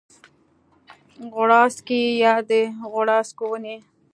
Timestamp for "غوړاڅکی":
1.33-2.01